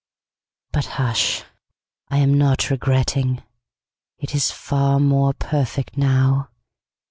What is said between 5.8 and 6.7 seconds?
now.